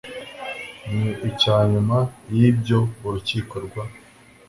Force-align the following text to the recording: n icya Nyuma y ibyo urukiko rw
n 0.97 0.99
icya 1.29 1.57
Nyuma 1.71 1.97
y 2.37 2.39
ibyo 2.49 2.79
urukiko 3.05 3.55
rw 3.65 3.75